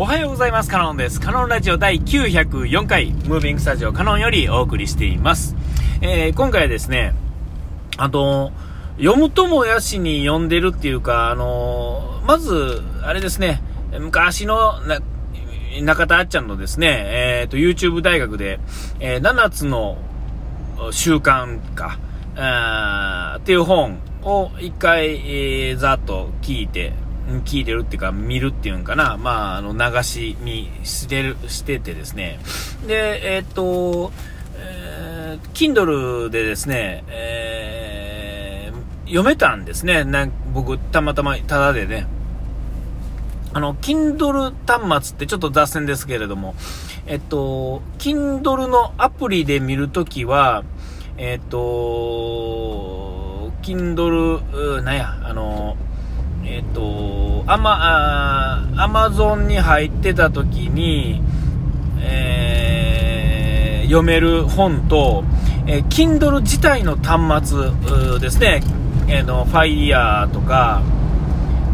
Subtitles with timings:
[0.00, 0.70] おはようございます。
[0.70, 1.20] カノンです。
[1.20, 5.56] カノンラジオ第904回、ムービングスタジオカノンよりお送りしています。
[6.00, 7.16] えー、今回はですね、
[7.96, 8.52] あの、
[8.98, 13.60] 読むともやしに読んでるっていうか、あの、まず、あれですね、
[13.98, 15.00] 昔のな、
[15.82, 16.86] 中田あっちゃんのですね、
[17.40, 18.60] えっ、と、YouTube 大学で、
[19.00, 19.98] えー7つの
[20.92, 21.98] 習慣か、
[22.36, 26.92] あっていう本を一回、えーざっと聞いて、
[27.44, 32.38] 聞いてるっていうか、見るっていうんかな、まあ、あの、流し見してる、しててですね。
[32.86, 34.12] で、えーっと、
[34.56, 34.88] えー
[35.52, 37.88] Kindle でですね、えー
[39.08, 40.04] 読めたんですね。
[40.04, 42.06] な僕、たまたま、ただでね。
[43.54, 46.54] あの、Kindle 端末ってちょっと脱線ですけれども、
[47.06, 50.62] えっと、Kindle のアプリで見るときは、
[51.16, 55.76] えっと、Kindle、なんや、あの、
[56.44, 56.80] えっと、
[57.50, 61.22] アマ、あー Amazon に入ってたときに、
[62.00, 65.24] えー読める本と、
[65.66, 68.60] えー Kindle 自体の端末ですね、
[69.08, 70.82] えーの、Fire とか、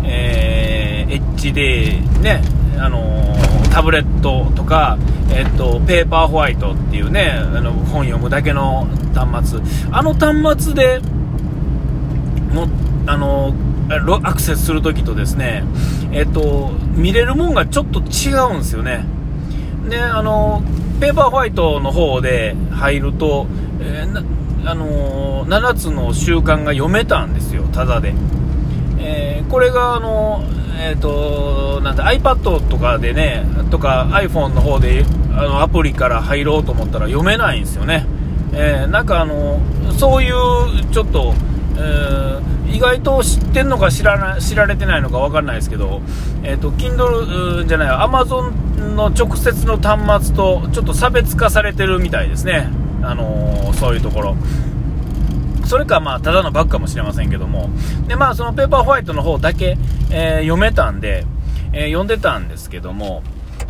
[0.04, 2.40] えー、HD ね、
[2.78, 4.96] あのータブレットとか、
[5.32, 9.60] えっと、ペーパーホワイトっていうね、あの、本読むだけの端末。
[9.90, 11.00] あの端末で、
[12.52, 12.68] も、
[13.08, 15.64] あのーアクセスするときとですね、
[16.12, 19.04] えっと、見れるもんがちょっと違うんですよね。
[19.88, 20.62] で、あの
[21.00, 23.46] ペーパーホワイトの方で入ると、
[23.80, 24.22] えーな
[24.70, 28.14] あのー7つの習慣が読めたんですよ、ただで。
[28.98, 30.42] えーこれがあの、
[30.80, 35.04] えー、となんだ iPad とかでねとか iPhone の方で
[35.36, 38.06] あのアプリから入ろうと思ったら読めないんですよね、
[38.52, 39.60] えなんかあの
[39.98, 41.34] そういうちょっと、
[42.68, 46.02] 意外と知ってんのか知らな知られてないのか分かんないですけど、
[46.42, 52.68] えー、と Kindle じゃない Amazon の直接の端末とちょっと差別化されてるみたいですね、
[53.02, 54.36] あのーそういうところ。
[55.66, 57.70] それか、まあ、ただのバッグかもしれませんけども。
[58.06, 59.76] で、まあ、そのペーパーホワイトの方だけ、
[60.10, 61.24] えー読めたんで、
[61.72, 63.22] えー読んでたんですけども、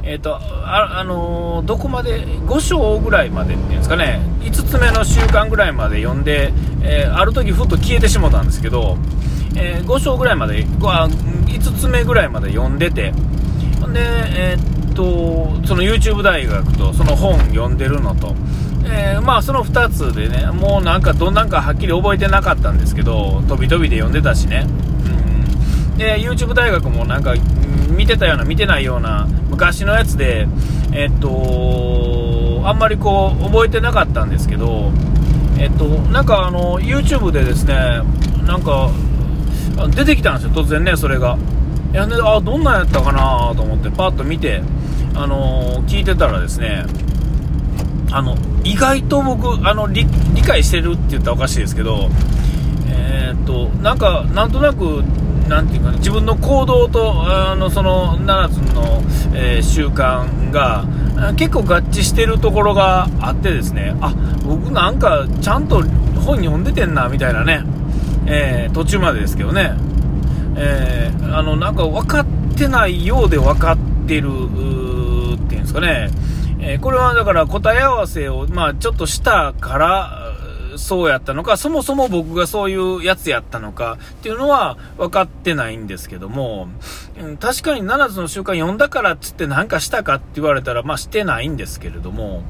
[0.07, 8.99] えっ、と、あ、あのーどこまで、5章ぐらいまでっていうんですかね、5つ目の習慣ぐらいまで読んで、えーある時ふっと消えてしもたんですけど、
[9.57, 13.13] え5章ぐらいまで、5つ目ぐらいまで読んでて、
[13.81, 18.35] ほんで、えっと、その YouTube 大学と、その本読んでるのと、
[18.87, 24.67] えまあその2つでね、もうなんかどんなんかはっきり覚えてなかったんですけど、飛び飛びで読んでたしね。
[24.67, 27.35] うん、で、YouTube 大学もなんか、
[27.97, 30.47] 見てたような、見てないような、昔のやつで、
[30.93, 34.93] えっと、あんまりこう、覚えてなかったんですけど、
[35.59, 38.01] えっと、なんかあの、YouTube でですね、
[38.47, 38.91] なんか、
[39.95, 41.37] 出てきたんですよ、突然ね、それが。
[41.93, 44.63] いやね、あどんなんやったかなと思ってパッと見て、
[45.17, 46.85] あの聞いてたらですね
[48.11, 50.05] あの意外と僕あの理
[50.35, 52.09] 理解してるって言ったらおかしいですけど
[52.89, 55.03] えーっとなんかなんとなく
[55.49, 59.03] なんていうかな自分の行動とあのその7つの、
[59.35, 60.85] えー習慣が
[61.37, 65.83] 結構合致してるところがあってですねあ僕なんかちゃんと
[66.21, 67.63] 本読んでてんなみたいなね、
[68.27, 69.73] えー途中までですけどね
[70.57, 72.27] えーあのなんか分かっ
[72.57, 76.11] てないようで分かってるっていうんですかね、
[76.61, 80.24] えこれはだから答え合わせを、まあ、ちょっとしたから
[80.77, 86.69] そうやったのかそもそも僕がそういうやつやったのかっていうのは分かってないんですけども、
[87.41, 92.43] 確かに7つの習慣読んだからっつって何かしたかって言われたら、まあ、してないんですけれども、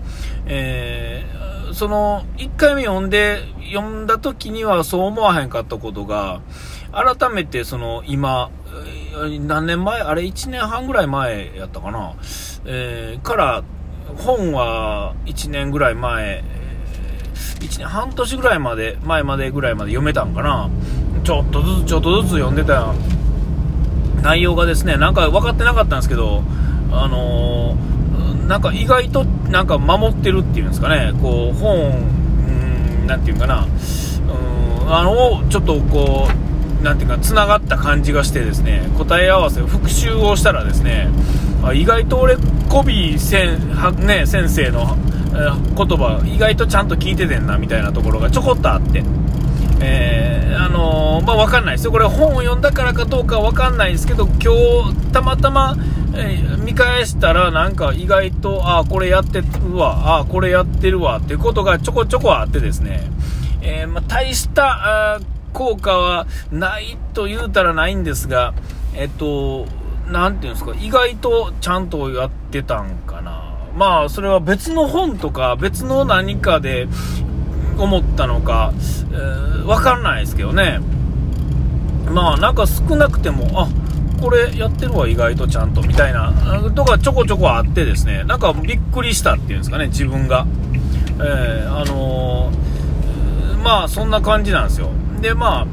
[0.47, 3.41] えーその1回目読んで
[3.73, 6.41] 読んだ時にはそう思わへんかったことが
[6.93, 8.51] 改めてその今
[9.41, 10.01] 何年前？
[10.03, 12.15] あれ1年半ぐらい前やったかな、
[12.65, 13.65] えーから
[14.19, 16.45] 本は1年ぐらい前
[17.61, 20.71] 1年半年ぐらいまで前までぐらいまで読めたんかな。
[21.23, 22.93] ちょっとずつちょっとずつ読んでた。
[24.23, 26.43] 内容がですねなんか分かってなかったんですけど
[26.91, 27.95] あのー
[28.49, 31.13] なんか意外となんか守ってるっていうんですかね。
[31.23, 31.93] こう本
[32.49, 33.65] うんなんていうかな。
[33.65, 36.29] うんあのちょっとこ
[36.81, 38.87] うなていうかつながった感じがしてですね。
[38.99, 41.09] 答え合わせ復習をしたらですね
[41.63, 42.37] あ意外と俺
[42.69, 44.97] コビーせんは、ね、先生の
[45.35, 49.03] 言葉意外とちゃんと聞いててんなみたいなところがちょこっとあって
[49.81, 51.93] えーあのーまあ、わかんないですよ。
[51.93, 54.55] これ本を読んだからかどうかわかんないですけど、今
[54.93, 55.77] 日、たまたま、
[56.15, 63.11] えー見返したら、なんか意外と、ああ、これやってるわ、ああ、これやってるわ、っていうことがちょこちょこあってですね、
[63.61, 65.21] えーまあ、大した、あ
[65.53, 68.55] 効果はないと言うたらないんですが、
[68.95, 69.67] えっと、
[70.11, 73.54] なんていうんですか、意外とちゃんとやってたんかな。
[73.75, 76.87] まあ、それは別の本とか、別の何かで
[77.79, 78.73] 思ったのか、
[79.11, 80.81] えー、わかんないですけどね。
[82.13, 83.69] まあ、なんか少なくても、あ、
[84.21, 86.33] これやってるわ、意外とちゃんと、みたいな、
[86.75, 90.47] とかちょこちょこあってですね、なんかびっくりしたっていうんですかね、自分が。
[91.19, 94.91] えー、あのー、まあ、そんな感じなんですよ。
[95.21, 95.67] で、まあ、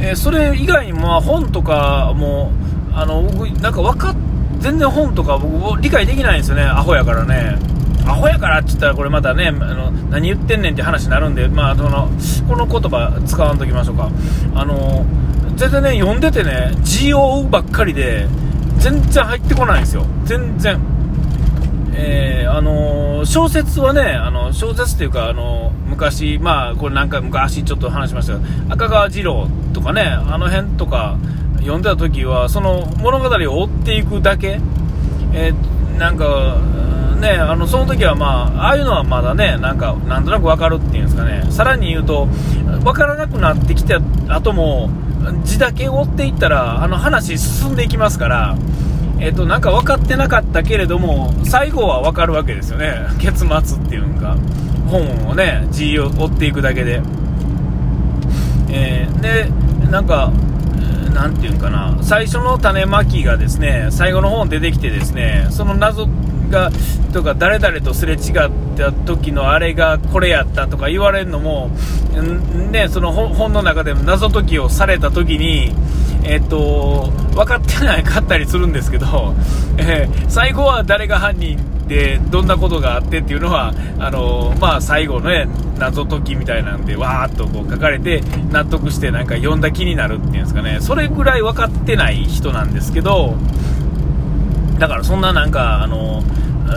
[0.00, 2.52] えー、それ以外にも、本とかも、
[2.92, 4.16] あの、僕、なんか分かっ、
[4.66, 7.56] 全然本とか僕理解できないんですよね、アホやからね。
[8.04, 12.08] アホやからって言ったらこれまたね、あの、何言ってんねんって話になるんで、まあ、その、
[12.48, 14.10] この言葉使わんときましょうか。
[14.56, 15.06] あの、
[15.54, 18.26] 全然ね、読んでてね、字を追うばっかりで、
[18.78, 20.04] 全然入ってこないんですよ。
[20.24, 20.80] 全然。
[21.94, 28.40] えー、あの小説はね、あの小説っていうか、あの昔、まあ、これ何回昔ちょっと話しましたが、
[28.70, 31.16] 赤川次郎とかね、あの辺とか
[31.66, 34.60] 読んでた時は、その物語を追っていくだけ、
[35.34, 36.60] えー、なんか、
[37.20, 42.26] ね、あのその時はまあ、ああいうのはまだね、なんか、なんとなく分かるっていうんですかね、さらに言うと、
[42.84, 44.90] 分からなくなってきた後も、
[45.44, 48.56] 字だけ追っていったら、あの話進んでいきますから、
[49.18, 52.94] えっ、と、なんか分かってなかったけれども、最後は分かるわけですよね。
[53.18, 54.36] 結末っていうか、
[54.86, 57.00] 本をね、字を追っていくだけで。
[58.68, 59.50] えー、で、
[59.90, 60.30] なんか、
[61.16, 66.06] なんていうかな、最初の種まきがですね、最後の本出てきてですね、その謎
[66.50, 66.70] が、
[67.14, 71.70] とか誰々とすれ違った時のあれがこれやったとか言われるのも、
[72.70, 75.74] ね、その本の中でも謎解きをされた時に、
[76.22, 79.34] えっ、と、分かってないかったりするんですけど、
[79.78, 85.48] えー、最後は誰が犯人でどんなことがあってっていうのは、あのー、まあ、最後のね、
[85.78, 93.36] 謎解きみたいなんで、わーっとこう書かれて、納得してなんか読んだ気になるっていうんですかね、それぐらい分かってない人なんですけど、
[94.78, 96.36] だからそんななんか、あのー、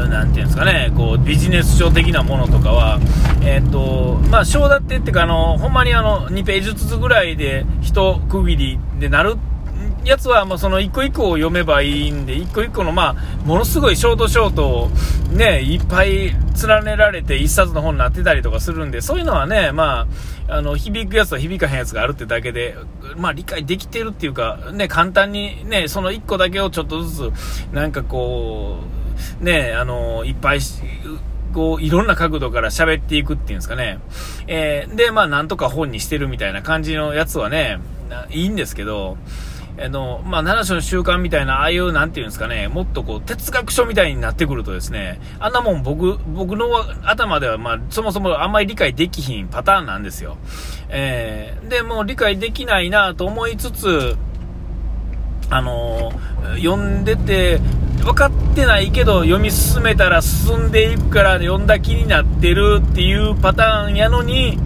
[0.09, 2.99] なていうんですかね、こう、ビジネス書的なものとかは、
[3.41, 9.58] えっ、と、まあ、章立てっていうか、あの、ほんまにあの、2ページずつぐらいで、一区切りでなるっ
[10.05, 14.89] やつは、まあ、その一個一個を読めばいいんで、一個一個の、まあ、ものすごいショートショートを
[15.31, 16.31] ね、いっぱい
[16.67, 20.07] 連ねられて一冊の本になってたりとかするんで、そういうのはね、ま
[20.47, 22.75] あ、あの、響くやつと響かへんやつがあるってだけで、
[23.17, 28.79] まあ、理解できてるっていうか、ね、簡単にね、その一個だけをちょっとずつ、なんかこ
[29.41, 30.59] う、ね、あの、いっぱい、
[31.53, 33.99] こう、いろんな角度から喋っていくっていうんですかね。
[34.47, 37.79] えー、で、まあ、なんとか本にしてるみたいな感じのやつはね、
[38.31, 39.17] いいんですけど、
[39.81, 46.67] あの、まあ、7種の習慣みたいな、ああいう、なんていうんですかね、もっとこう、哲学書みたいになってくるとですね、あんなもん僕、僕の
[47.03, 50.37] 頭では、まあ、そもそもあんまり理解できひんパターンなんですよ。
[50.89, 54.17] えー、で、もう理解できないなと思いつつ、
[55.49, 57.59] あのー、読んでて、
[58.03, 64.57] 分かってないけど読み進めたら進んでいくから読んだ気になってるっていうパターンやのに、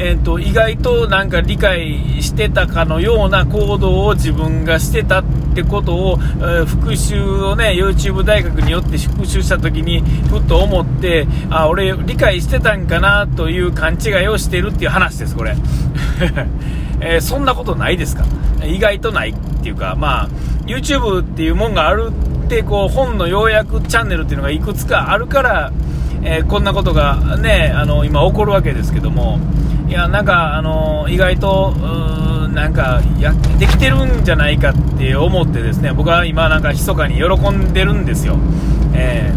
[0.00, 5.24] えーと、意外となんか理解してたかのような行動を自分がしてたっ
[5.56, 15.56] てことを、えー、復習をね YouTube 大学によって復習した時にふっと思ってあ俺理解してたんかなという勘違いをしてるっていう話ですこれ、
[17.00, 18.24] えー、そんなことないですか？
[18.64, 20.28] 意外とないっていうかまあ
[20.66, 22.12] YouTube っていうもんがある
[22.44, 25.72] ってこう本の要約チャンネルっていうのがいくつかあるから
[26.22, 29.38] えー、こんなことがね、あの、今起こるわけですけども、
[29.88, 31.72] いや、なんか、あの、意外と、
[32.52, 38.36] なんか、や、できてるんじゃないかって思ってですね、僕は今なんか密かに喜んでるんですよ。
[38.94, 39.32] え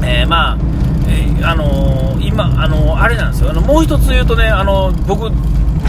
[0.00, 0.58] ー、えー、まあ、
[1.08, 3.50] えー、あの今、あのあれなんですよ。
[3.50, 5.30] あの、もう一つ言うとね、あの、僕、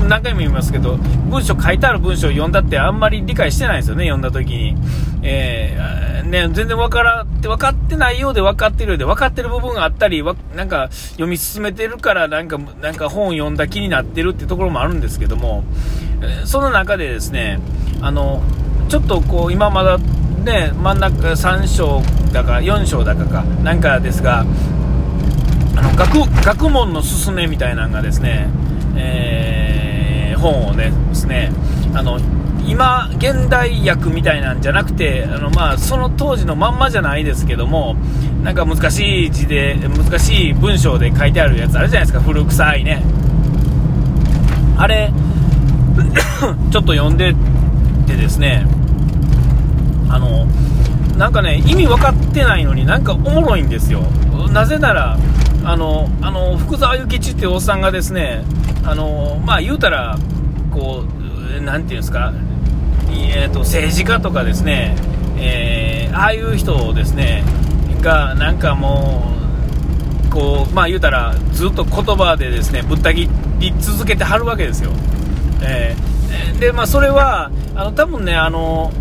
[0.07, 0.97] 何回も言いますけど、
[1.29, 4.75] 文章、書いてある文章を読んだってあんまり理解してないんですよね、読んだ時に。
[5.21, 10.23] えー、ね、全然分からって、分かってないようで分かってるようで、分かってる部分があったり、
[10.55, 15.63] なんか読み進めてるから、なんか、なんか本を読んだ気になってるっていうところもあるんですけども、
[16.45, 17.59] その中でですね、
[18.01, 18.41] あの、
[18.87, 19.97] ちょっとこう、今まだ
[20.43, 22.01] ね、真ん中3章
[22.31, 24.45] だか4章だかか、なんかですが、
[25.75, 28.49] あの学学問の勧めみたいなのがですね、
[28.95, 29.38] えー、
[30.39, 31.51] 本をねですね
[31.93, 32.19] あの
[32.65, 37.96] 今現代訳みたいなんじゃなくてあの、まあ、その当時のまんまじゃないですけども
[38.43, 43.03] なんか難しい字で難しい文章で書いてあるやつあるじゃないですか古臭いね。
[44.77, 45.12] あれ
[46.72, 47.34] ちょっと読んで
[48.08, 48.65] てですね
[50.10, 50.48] あの
[51.17, 54.01] なんかね意味分かってないのになんかおもろいんですよ。
[54.51, 55.17] なぜなら
[55.63, 58.43] あのあの福沢諭吉っていうおっさんがですね
[58.83, 60.17] あのまあ言うたら
[60.71, 61.03] こ
[61.57, 62.33] うなんていうんですか
[63.31, 64.95] えーと、政治家とかですね、
[65.37, 67.43] えー、ああいう人ですね
[68.01, 69.33] がなんかも
[70.27, 74.91] うこうまあ言うたらずっと言葉でですねぶった切り続けてはるわけですよ、
[75.61, 78.91] えー、でまあそれはあの多分ねあの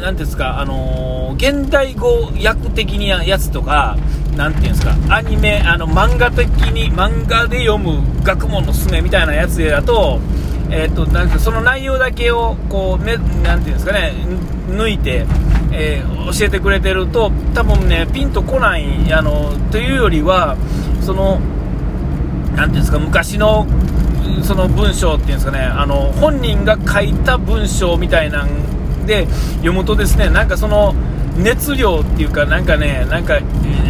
[0.00, 3.96] なんですかあの現代語訳的にやつとか
[4.38, 10.20] なんていうんですかアニメあの漫画的に漫画で読む学問のすめみたいなやつだと
[10.70, 14.12] えーと、なんかその内容だけをこうめなんていうんですかね
[14.68, 15.24] 抜いて、
[15.72, 20.58] えー、教えてくれてると多分ねピンとこないあのというよりは
[21.00, 21.40] その
[22.54, 23.66] なんていうんですか昔の
[24.44, 29.26] その文章っていうんですかねあの本人が書いた文章みたいなんで
[29.56, 30.94] 読むとですねなんかその
[31.38, 33.40] 熱量っていうかなんかねなんか、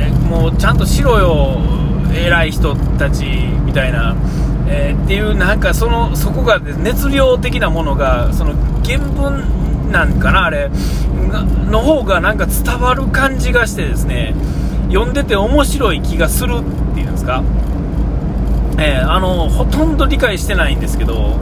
[0.07, 1.61] もうちゃんとしろよ
[2.13, 3.25] 偉い人たち
[3.65, 4.17] みたいな。
[4.71, 8.53] えー、っていうなんかそのそこが熱量的なものがその
[8.85, 10.71] 原文なんかなあれ。
[11.71, 14.35] の方がなんか伝わる感じがしてですね
[14.89, 17.43] 読んでて面白い気がするっていうんですか、
[18.79, 21.39] えー、あのほとんど理解してないんですけど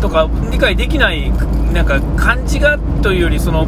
[0.00, 1.30] とか理解できない
[1.72, 3.66] なんか漢字がというよりその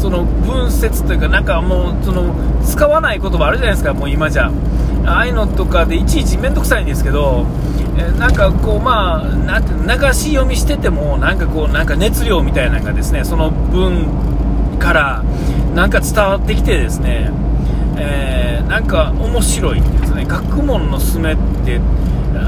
[0.00, 4.50] その文節というかなんかもうその使わない言葉あるじゃないですかもう今じゃ。
[5.06, 7.46] ああいうのとかでいちいち面倒くさいんですけど
[7.96, 15.22] えなんかこうまあなんて流し読みしててもなんかこうなんか熱量みたいなのがですねその文から
[15.74, 17.30] なんか伝わってきてですね、
[17.98, 20.24] えー、なんか面白いですね。
[20.26, 21.80] 学問のすめって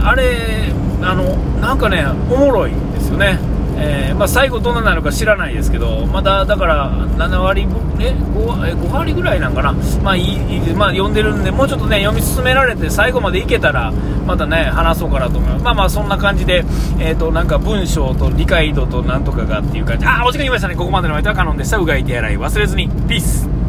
[0.02, 3.38] あれあのなんかねおもろいんですよね。
[3.76, 7.62] えー、まあ、最後どんななのか知らないですけど、まだだから7割、
[7.98, 13.92] え 5, 5割ぐらいなんかな、まあいいまあ、読んでるんで、もうちょっとね、読み進められて、最後までいけたら、
[14.26, 15.64] またね、話そうかなと思います。
[15.64, 16.64] まあまあ、そんな感じで、
[16.98, 21.78] え、ー、と、なんか文章と理解度となんとかがっていう感じ、あ、お時間きましたね、ここまでの相手はカノンでした。
[21.78, 22.38] うがい手洗い。
[22.38, 23.61] 忘れずに、ピース。